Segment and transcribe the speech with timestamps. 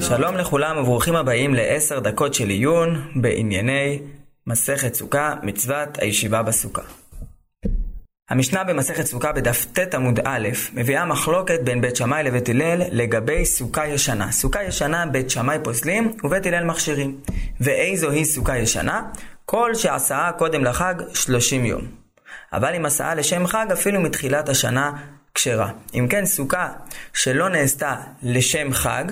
[0.00, 3.98] שלום לכולם וברוכים הבאים לעשר דקות של עיון בענייני
[4.46, 6.82] מסכת סוכה, מצוות הישיבה בסוכה.
[8.30, 13.44] המשנה במסכת סוכה בדף ט עמוד א' מביאה מחלוקת בין בית שמאי לבית הלל לגבי
[13.44, 14.32] סוכה ישנה.
[14.32, 17.20] סוכה ישנה בית שמאי פוסלים ובית הלל מכשירים.
[17.60, 19.02] ואיזו היא סוכה ישנה?
[19.44, 22.01] כל שעשאה קודם לחג 30 יום.
[22.52, 24.92] אבל אם עשאה לשם חג אפילו מתחילת השנה
[25.34, 25.70] כשרה.
[25.94, 26.68] אם כן, סוכה
[27.14, 29.04] שלא נעשתה לשם חג,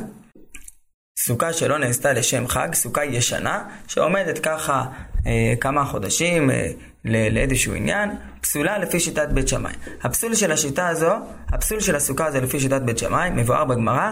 [1.18, 4.84] סוכה שלא נעשתה לשם חג, סוכה ישנה, שעומדת ככה
[5.26, 6.70] אה, כמה חודשים אה,
[7.04, 9.72] לאיזשהו עניין, פסולה לפי שיטת בית שמאי.
[10.02, 11.12] הפסול של השיטה הזו,
[11.48, 14.10] הפסול של הסוכה הזו לפי שיטת בית שמאי, מבואר בגמרא,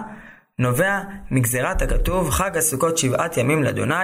[0.58, 3.94] נובע מגזירת הכתוב חג הסוכות שבעת ימים לאדוני,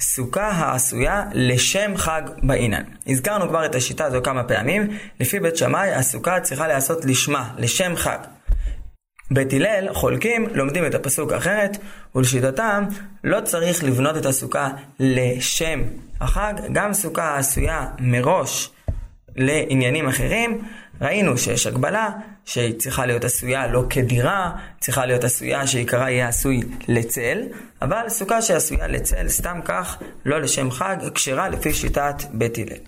[0.00, 2.82] סוכה העשויה לשם חג בעינן.
[3.06, 4.88] הזכרנו כבר את השיטה הזו כמה פעמים,
[5.20, 8.18] לפי בית שמאי הסוכה צריכה להיעשות לשמה, לשם חג.
[9.30, 11.76] בית הלל חולקים, לומדים את הפסוק אחרת,
[12.14, 12.84] ולשיטתם
[13.24, 14.68] לא צריך לבנות את הסוכה
[15.00, 15.80] לשם
[16.20, 18.70] החג, גם סוכה עשויה מראש
[19.36, 20.62] לעניינים אחרים,
[21.00, 22.08] ראינו שיש הגבלה
[22.44, 27.38] שהיא צריכה להיות עשויה לא כדירה, צריכה להיות עשויה שעיקרה יהיה עשוי לצל,
[27.82, 32.80] אבל סוכה שעשויה לצל סתם כך, לא לשם חג, כשרה לפי שיטת בית הלל.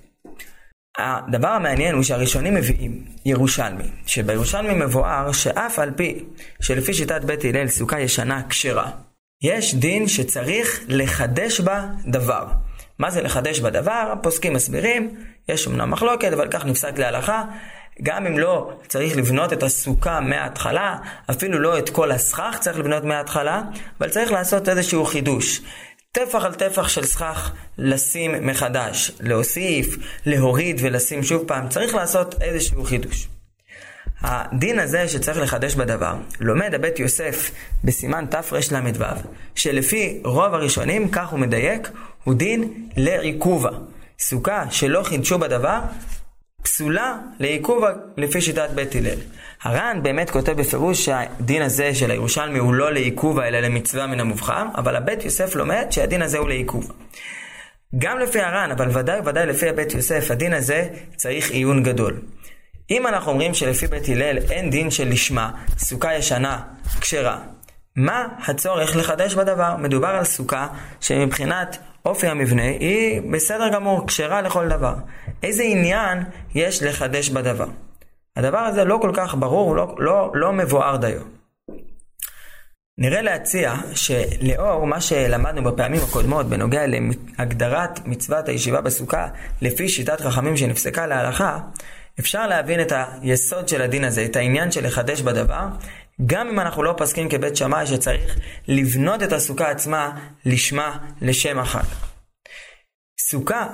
[0.99, 6.25] הדבר המעניין הוא שהראשונים מביאים ירושלמי, שבירושלמי מבואר שאף על פי
[6.61, 8.91] שלפי שיטת בית הלל סוכה ישנה כשרה,
[9.43, 12.47] יש דין שצריך לחדש בה דבר.
[12.99, 14.13] מה זה לחדש בדבר?
[14.13, 15.15] הפוסקים מסבירים,
[15.49, 17.45] יש אמנם מחלוקת, אבל כך נפסק להלכה.
[18.03, 20.97] גם אם לא צריך לבנות את הסוכה מההתחלה,
[21.31, 23.63] אפילו לא את כל הסכך צריך לבנות מההתחלה,
[23.99, 25.61] אבל צריך לעשות איזשהו חידוש.
[26.13, 32.85] טפח על טפח של סכך לשים מחדש, להוסיף, להוריד ולשים שוב פעם, צריך לעשות איזשהו
[32.85, 33.29] חידוש.
[34.21, 37.51] הדין הזה שצריך לחדש בדבר, לומד הבית יוסף
[37.85, 39.05] בסימן תרל"ו,
[39.55, 41.91] שלפי רוב הראשונים, כך הוא מדייק,
[42.25, 43.71] הוא דין לעיכובה.
[44.19, 45.79] סוכה שלא חידשו בדבר,
[46.63, 49.19] פסולה לעיכובה לפי שיטת בית הלל.
[49.63, 54.65] הר"ן באמת כותב בפירוש שהדין הזה של הירושלמי הוא לא לעיכובה אלא למצווה מן המובחר,
[54.77, 56.95] אבל הבית יוסף לומד שהדין הזה הוא לעיכובה.
[57.99, 62.21] גם לפי הר"ן, אבל ודאי וודאי לפי הבית יוסף, הדין הזה צריך עיון גדול.
[62.91, 66.61] אם אנחנו אומרים שלפי בית הלל אין דין של לשמה, סוכה ישנה,
[67.01, 67.39] כשרה,
[67.97, 69.77] מה הצורך לחדש בדבר?
[69.77, 70.67] מדובר על סוכה
[71.01, 74.95] שמבחינת אופי המבנה היא בסדר גמור, כשרה לכל דבר.
[75.43, 76.19] איזה עניין
[76.55, 77.69] יש לחדש בדבר?
[78.37, 81.21] הדבר הזה לא כל כך ברור, לא, לא, לא מבואר דיו.
[82.99, 89.29] נראה להציע שלאור מה שלמדנו בפעמים הקודמות בנוגע להגדרת מצוות הישיבה בסוכה
[89.63, 91.59] לפי שיטת חכמים שנפסקה להלכה,
[92.21, 92.93] אפשר להבין את
[93.23, 95.67] היסוד של הדין הזה, את העניין של לחדש בדבר,
[96.27, 101.85] גם אם אנחנו לא פסקים כבית שמאי שצריך לבנות את הסוכה עצמה לשמה, לשם החג.
[103.21, 103.67] סוכה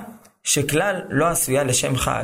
[0.43, 2.23] שכלל לא עשויה לשם חג,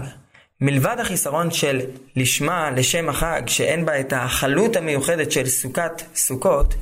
[0.62, 1.82] מלבד החיסרון של
[2.16, 6.74] לשמה, לשם החג, שאין בה את החלות המיוחדת של סוכת סוכות,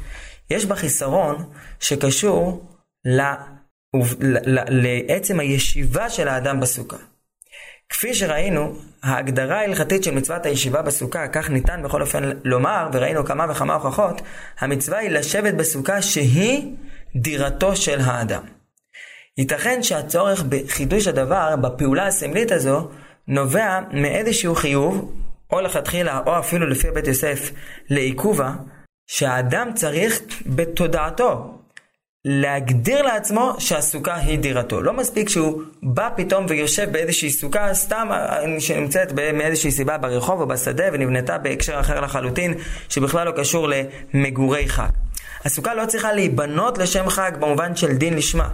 [0.49, 1.49] יש בה חיסרון
[1.79, 2.67] שקשור
[3.05, 3.22] ל...
[4.69, 6.97] לעצם הישיבה של האדם בסוכה.
[7.93, 13.45] כפי שראינו, ההגדרה ההלכתית של מצוות הישיבה בסוכה, כך ניתן בכל אופן לומר, וראינו כמה
[13.49, 14.21] וכמה הוכחות,
[14.59, 16.75] המצווה היא לשבת בסוכה שהיא
[17.15, 18.43] דירתו של האדם.
[19.37, 22.89] ייתכן שהצורך בחידוש הדבר, בפעולה הסמלית הזו,
[23.27, 25.13] נובע מאיזשהו חיוב,
[25.51, 27.51] או לכתחילה, או אפילו לפי בית יוסף,
[27.89, 28.51] לעיכובה,
[29.07, 31.59] שהאדם צריך בתודעתו
[32.25, 34.81] להגדיר לעצמו שהסוכה היא דירתו.
[34.81, 38.09] לא מספיק שהוא בא פתאום ויושב באיזושהי סוכה סתם
[38.59, 42.53] שנמצאת מאיזושהי סיבה ברחוב או בשדה ונבנתה בהקשר אחר לחלוטין
[42.89, 43.67] שבכלל לא קשור
[44.13, 44.89] למגורי חג.
[45.45, 48.50] הסוכה לא צריכה להיבנות לשם חג במובן של דין לשמה,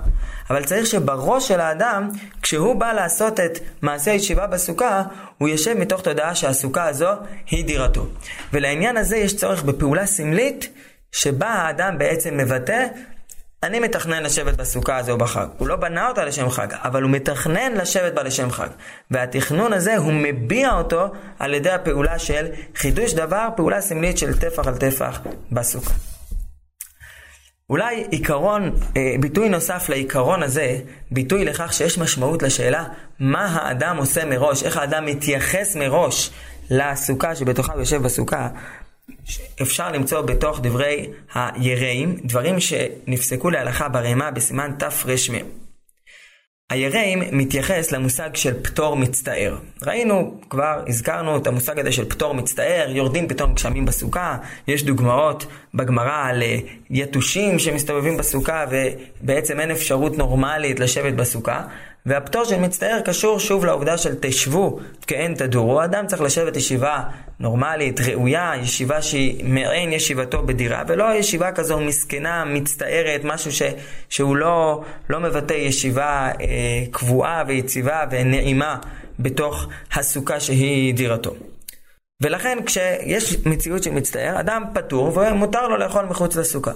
[0.50, 2.10] אבל צריך שבראש של האדם,
[2.42, 5.04] כשהוא בא לעשות את מעשה הישיבה בסוכה,
[5.38, 7.10] הוא יושב מתוך תודעה שהסוכה הזו
[7.50, 8.06] היא דירתו.
[8.54, 10.70] ולעניין הזה יש צורך בפעולה סמלית
[11.12, 12.86] שבה האדם בעצם מבטא
[13.64, 15.48] אני מתכנן לשבת בסוכה הזו בחג.
[15.58, 18.68] הוא לא בנה אותה לשם חג, אבל הוא מתכנן לשבת בה לשם חג.
[19.12, 24.68] והתכנון הזה, הוא מביע אותו על ידי הפעולה של חידוש דבר, פעולה סמלית של טפח
[24.68, 25.22] על טפח
[25.52, 25.94] בסוכה.
[27.70, 30.80] אולי עיקרון, אה, ביטוי נוסף לעיקרון הזה,
[31.12, 32.84] ביטוי לכך שיש משמעות לשאלה
[33.20, 36.32] מה האדם עושה מראש, איך האדם מתייחס מראש
[36.70, 38.48] לסוכה שבתוכה הוא יושב בסוכה,
[39.62, 45.36] אפשר למצוא בתוך דברי היראים, דברים שנפסקו להלכה ברמה בסימן תר"מ.
[46.70, 49.58] היראים מתייחס למושג של פטור מצטער.
[49.82, 55.46] ראינו, כבר הזכרנו את המושג הזה של פטור מצטער, יורדים פתאום גשמים בסוכה, יש דוגמאות
[55.74, 56.58] בגמרא על אה,
[56.90, 61.64] יתושים שמסתובבים בסוכה ובעצם אין אפשרות נורמלית לשבת בסוכה,
[62.06, 65.84] והפטור של מצטער קשור שוב לעובדה של תשבו כעין תדורו.
[65.84, 67.04] אדם צריך לשבת ישיבה
[67.40, 73.62] נורמלית, ראויה, ישיבה שהיא מעין ישיבתו בדירה, ולא ישיבה כזו מסכנה, מצטערת, משהו ש,
[74.10, 78.78] שהוא לא, לא מבטא ישיבה אה, קבועה ויציבה ונעימה
[79.20, 81.36] בתוך הסוכה שהיא דירתו.
[82.22, 86.72] ולכן כשיש מציאות של מצטער, אדם פטור ומותר לו לאכול מחוץ לסוכה.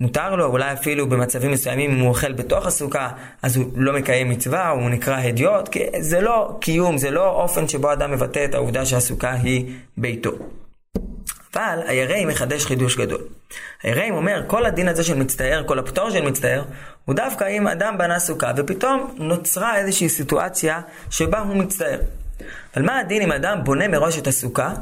[0.00, 3.08] מותר לו, אולי אפילו במצבים מסוימים אם הוא אוכל בתוך הסוכה,
[3.42, 7.68] אז הוא לא מקיים מצווה, הוא נקרא הדיוט, כי זה לא קיום, זה לא אופן
[7.68, 10.30] שבו אדם מבטא את העובדה שהסוכה היא ביתו.
[11.54, 13.20] אבל היראים מחדש חידוש גדול.
[13.82, 16.62] היראים אומר, כל הדין הזה של מצטער, כל הפטור של מצטער,
[17.04, 20.80] הוא דווקא אם אדם בנה סוכה ופתאום נוצרה איזושהי סיטואציה
[21.10, 22.00] שבה הוא מצטער.
[22.76, 24.74] אבל מה הדין אם אדם בונה מראש את הסוכה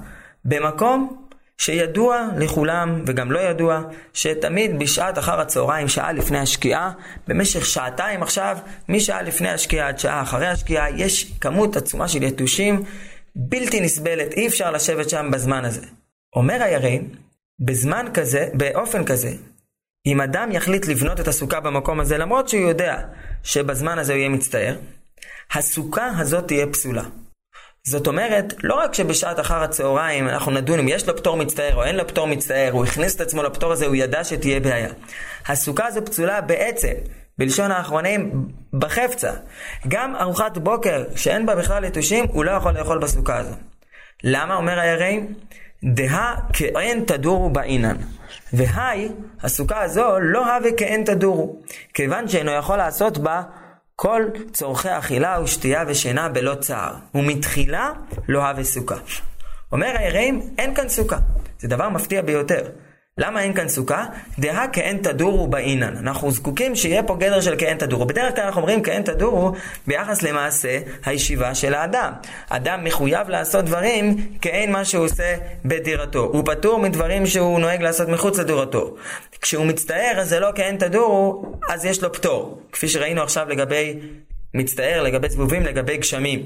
[0.45, 1.22] במקום
[1.65, 3.83] שידוע לכולם, וגם לא ידוע,
[4.13, 6.93] שתמיד בשעת אחר הצהריים, שעה לפני השקיעה,
[7.29, 12.85] במשך שעתיים עכשיו, משעה לפני השקיעה עד שעה אחרי השקיעה, יש כמות עצומה של יתושים
[13.37, 15.87] בלתי נסבלת, אי אפשר לשבת שם בזמן הזה.
[16.37, 17.01] אומר הירי,
[17.61, 19.31] בזמן כזה, באופן כזה,
[20.07, 23.03] אם אדם יחליט לבנות את הסוכה במקום הזה, למרות שהוא יודע
[23.43, 24.77] שבזמן הזה הוא יהיה מצטער,
[25.53, 27.05] הסוכה הזאת תהיה פסולה.
[27.85, 31.85] זאת אומרת, לא רק שבשעת אחר הצהריים אנחנו נדון אם יש לו פטור מצטער או
[31.85, 34.89] אין לו פטור מצטער, הוא הכניס את עצמו לפטור הזה, הוא ידע שתהיה בעיה.
[35.47, 36.93] הסוכה הזו פסולה בעצם,
[37.39, 39.33] בלשון האחרונים, בחפצה.
[39.89, 43.55] גם ארוחת בוקר שאין בה בכלל יתושים, הוא לא יכול לאכול בסוכה הזו.
[44.25, 45.35] למה, אומר היראים?
[45.85, 47.97] דהה כאין תדורו בעינן.
[48.53, 49.09] והי,
[49.41, 51.63] הסוכה הזו לא הווה כאין תדורו,
[51.95, 53.43] כיוון שאינו יכול לעשות בה
[53.97, 57.91] כל צורכי אכילה ושתייה ושינה בלא צער, ומתחילה
[58.29, 58.97] לא הווה סוכה.
[59.73, 61.19] אומר היראים, אין כאן סוכה.
[61.59, 62.69] זה דבר מפתיע ביותר.
[63.19, 64.07] למה אין כאן סוכה?
[64.39, 65.97] דהה כאין תדורו באינן.
[65.97, 68.07] אנחנו זקוקים שיהיה פה גדר של כאין תדורו.
[68.07, 69.53] בדרך כלל אנחנו אומרים כאין תדורו
[69.87, 72.13] ביחס למעשה הישיבה של האדם.
[72.49, 76.31] אדם מחויב לעשות דברים כאין מה שהוא עושה בדירתו.
[76.33, 78.97] הוא פטור מדברים שהוא נוהג לעשות מחוץ לדירתו.
[79.41, 82.63] כשהוא מצטער אז זה לא כאין תדורו, אז יש לו פטור.
[82.73, 84.01] כפי שראינו עכשיו לגבי
[84.55, 86.41] מצטער, לגבי זבובים, לגבי גשמים.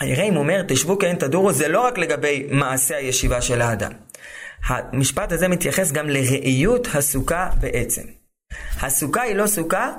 [0.00, 3.92] היראים אומר, תשבו כאין תדורו, זה לא רק לגבי מעשה הישיבה של האדם.
[4.66, 8.02] המשפט הזה מתייחס גם לראיות הסוכה בעצם.
[8.80, 9.92] הסוכה היא לא סוכה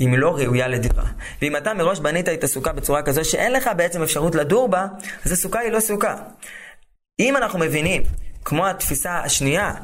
[0.00, 1.04] אם היא לא ראויה לדירה.
[1.42, 4.86] ואם אתה מראש בנית את הסוכה בצורה כזו שאין לך בעצם אפשרות לדור בה,
[5.26, 6.16] אז הסוכה היא לא סוכה.
[7.20, 8.02] אם אנחנו מבינים,
[8.44, 9.74] כמו התפיסה השנייה,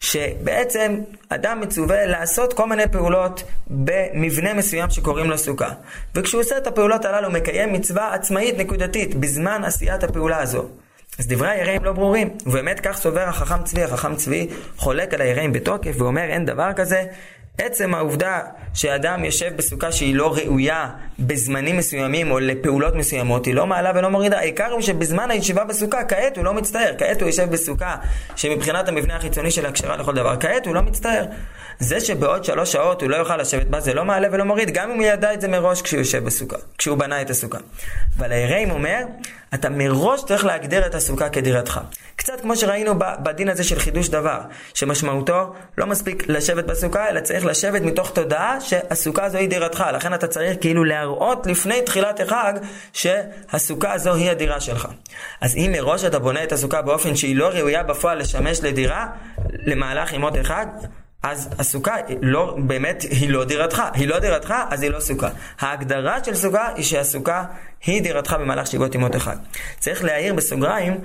[0.00, 5.70] שבעצם אדם מצווה לעשות כל מיני פעולות במבנה מסוים שקוראים לו סוכה.
[6.14, 10.68] וכשהוא עושה את הפעולות הללו הוא מקיים מצווה עצמאית נקודתית בזמן עשיית הפעולה הזו.
[11.18, 15.52] אז דברי היראים לא ברורים, ובאמת כך סובר החכם צבי, החכם צבי חולק על היראים
[15.52, 17.04] בתוקף ואומר אין דבר כזה.
[17.58, 18.40] עצם העובדה
[18.74, 20.88] שאדם יושב בסוכה שהיא לא ראויה
[21.18, 24.38] בזמנים מסוימים או לפעולות מסוימות, היא לא מעלה ולא מורידה.
[24.38, 26.92] העיקר הוא שבזמן הישיבה בסוכה, כעת הוא לא מצטער.
[26.98, 27.96] כעת הוא יושב בסוכה
[28.36, 30.36] שמבחינת המבנה החיצוני שלה כשרה לכל דבר.
[30.40, 31.24] כעת הוא לא מצטער.
[31.78, 34.90] זה שבעוד שלוש שעות הוא לא יוכל לשבת בה, זה לא מעלה ולא מוריד, גם
[34.90, 37.58] אם הוא ידע את זה מראש כשהוא יושב בסוכה, כשהוא בנה את הסוכה.
[38.18, 39.02] אבל היראים אומר,
[39.54, 41.80] אתה מראש צריך להגדיר את הסוכה כדירתך.
[42.16, 44.40] קצת כמו שראינו בדין הזה של חידוש דבר,
[44.74, 49.84] שמשמעותו לא מספיק לשבת בסוכה, אלא צריך לשבת מתוך תודעה שהסוכה הזו היא דירתך.
[49.94, 52.52] לכן אתה צריך כאילו להראות לפני תחילת החג
[52.92, 54.88] שהסוכה הזו היא הדירה שלך.
[55.40, 59.06] אז אם מראש אתה בונה את הסוכה באופן שהיא לא ראויה בפועל לשמש לדירה,
[59.66, 60.66] למהלך ימות החג,
[61.22, 65.28] אז הסוכה לא, באמת היא לא דירתך, היא לא דירתך אז היא לא סוכה.
[65.60, 67.44] ההגדרה של סוכה היא שהסוכה
[67.86, 69.36] היא דירתך במהלך שבעות ימות אחד.
[69.78, 71.00] צריך להעיר בסוגריים,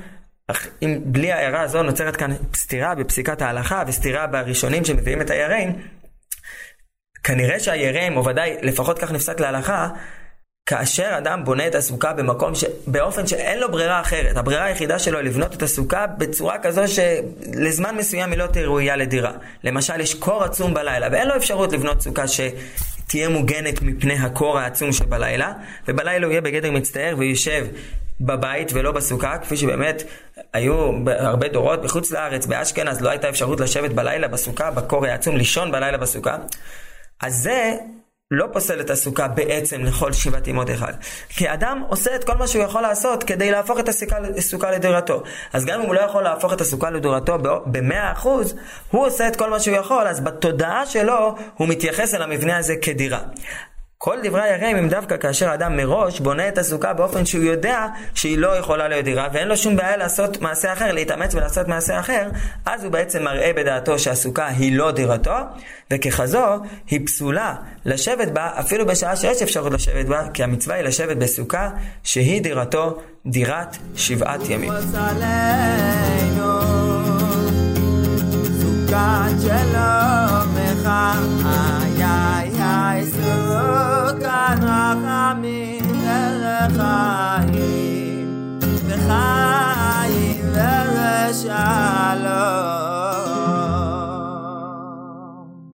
[0.47, 5.81] אך אם בלי ההערה הזו נוצרת כאן סתירה בפסיקת ההלכה וסתירה בראשונים שמביאים את היראים,
[7.23, 9.89] כנראה שהיראים, או ודאי לפחות כך נפסק להלכה,
[10.65, 12.63] כאשר אדם בונה את הסוכה במקום ש...
[12.87, 17.95] באופן שאין לו ברירה אחרת, הברירה היחידה שלו היא לבנות את הסוכה בצורה כזו שלזמן
[17.95, 19.31] מסוים היא לא תהיה ראויה לדירה.
[19.63, 24.91] למשל, יש קור עצום בלילה, ואין לו אפשרות לבנות סוכה שתהיה מוגנת מפני הקור העצום
[24.91, 25.53] שבלילה,
[25.87, 27.67] ובלילה הוא יהיה בגדר מצטער וישב
[28.21, 30.03] בבית ולא בסוכה, כפי שבאמת
[30.53, 35.71] היו הרבה דורות בחוץ לארץ, באשכנז לא הייתה אפשרות לשבת בלילה בסוכה, בקור העצום, לישון
[35.71, 36.37] בלילה בסוכה.
[37.21, 37.73] אז זה
[38.31, 40.93] לא פוסל את הסוכה בעצם לכל שבעת ימות אחד.
[41.29, 43.89] כי אדם עושה את כל מה שהוא יכול לעשות כדי להפוך את
[44.37, 45.23] הסוכה לדירתו.
[45.53, 48.55] אז גם אם הוא לא יכול להפוך את הסוכה לדירתו במאה אחוז,
[48.91, 52.75] הוא עושה את כל מה שהוא יכול, אז בתודעה שלו הוא מתייחס אל המבנה הזה
[52.81, 53.19] כדירה.
[54.05, 58.37] כל דברי היראים הם דווקא כאשר אדם מראש בונה את הסוכה באופן שהוא יודע שהיא
[58.37, 62.29] לא יכולה להיות דירה ואין לו שום בעיה לעשות מעשה אחר, להתאמץ ולעשות מעשה אחר,
[62.65, 65.35] אז הוא בעצם מראה בדעתו שהסוכה היא לא דירתו,
[65.93, 66.45] וככזו
[66.89, 67.55] היא פסולה
[67.85, 71.69] לשבת בה אפילו בשעה שיש אפשרות לשבת בה, כי המצווה היא לשבת בסוכה
[72.03, 74.71] שהיא דירתו דירת שבעת ימים.
[91.53, 91.92] shine.